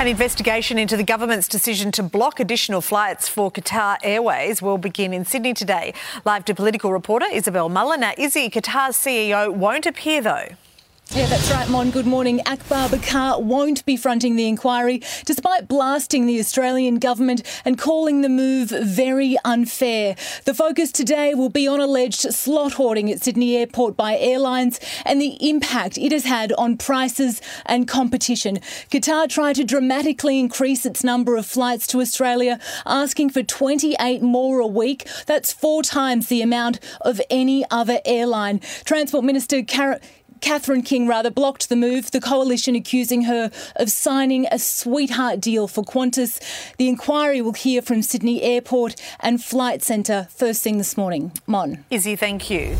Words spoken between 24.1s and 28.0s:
airlines and the impact it has had on prices and